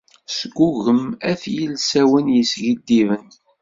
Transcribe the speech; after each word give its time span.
Sgugem 0.37 1.01
at 1.29 1.41
yilsawen 1.53 2.27
yeskiddiben. 2.35 3.23